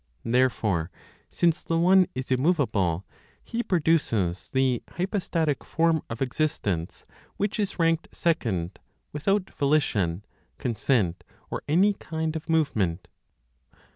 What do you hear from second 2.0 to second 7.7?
is immovable, He produces the hypostatic (form of existence) which